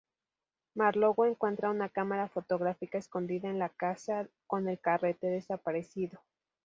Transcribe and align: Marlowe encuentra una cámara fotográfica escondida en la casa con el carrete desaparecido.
Marlowe 0.73 1.27
encuentra 1.27 1.69
una 1.69 1.87
cámara 1.87 2.27
fotográfica 2.27 2.97
escondida 2.97 3.49
en 3.51 3.59
la 3.59 3.69
casa 3.69 4.27
con 4.47 4.67
el 4.67 4.79
carrete 4.79 5.27
desaparecido. 5.27 6.19